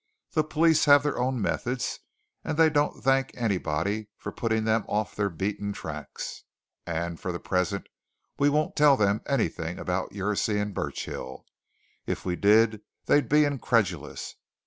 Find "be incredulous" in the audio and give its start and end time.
13.29-14.33